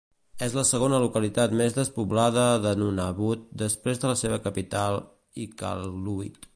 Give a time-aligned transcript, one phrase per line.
[0.43, 5.03] És la segona localitat més despoblada de Nunavut després de la seva capital
[5.47, 6.47] Iqaluit.